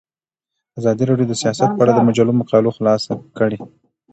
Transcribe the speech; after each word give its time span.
ازادي 0.79 1.03
راډیو 1.09 1.29
د 1.29 1.33
سیاست 1.41 1.69
په 1.73 1.81
اړه 1.83 1.91
د 1.95 1.99
مجلو 2.07 2.33
مقالو 2.41 2.75
خلاصه 2.77 3.11
کړې. 3.37 3.57